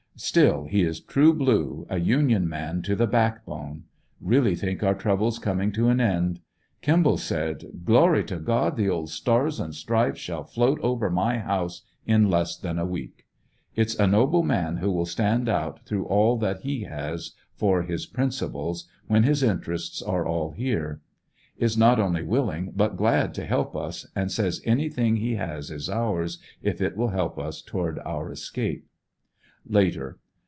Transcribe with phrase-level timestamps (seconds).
[0.17, 3.85] Still he is true blue, a Union man to the back bone.
[4.19, 6.41] Really think our troubles coming to an end.
[6.83, 11.09] Kim ball said: * 'Glory to God, the old Stars and Stripes shall float over
[11.09, 13.25] my house in less than a week!"
[13.75, 18.05] It's a noble man who will stand out through all that he has, for his
[18.05, 21.01] principles, when his interests are all here.
[21.57, 25.89] Is not only willing, but glad to help us, and says anything he has is
[25.89, 28.85] ours, if it will help us toward our escape.
[29.67, 30.17] Later.